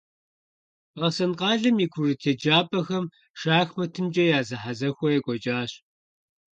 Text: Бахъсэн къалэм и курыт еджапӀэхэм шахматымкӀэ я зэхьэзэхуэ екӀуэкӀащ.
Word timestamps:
Бахъсэн 0.99 1.31
къалэм 1.39 1.77
и 1.85 1.87
курыт 1.93 2.21
еджапӀэхэм 2.31 3.05
шахматымкӀэ 3.39 4.23
я 4.37 4.39
зэхьэзэхуэ 4.47 5.07
екӀуэкӀащ. 5.17 5.71